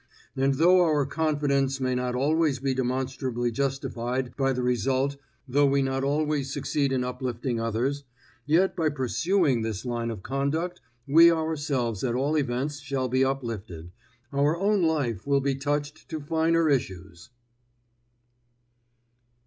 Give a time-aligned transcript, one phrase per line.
[0.35, 5.15] And though our confidence may not always be demonstrably justified by the result,
[5.47, 8.03] though we not always succeed in uplifting others,
[8.47, 13.91] yet by pursuing this line of conduct we ourselves at all events shall be uplifted,
[14.33, 17.29] our own life will be touched to finer issues.